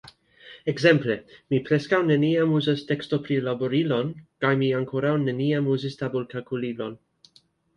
[0.71, 1.17] Ekzemple,
[1.53, 4.09] mi preskaŭ neniam uzas tekstoprilaborilon,
[4.47, 6.99] kaj mi ankoraŭ neniam uzis tabelkalkulilon.